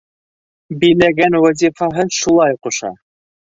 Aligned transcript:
Биләгән 0.83 1.37
вазифаһы 1.45 2.07
шулай 2.23 2.59
ҡуша. 2.67 2.93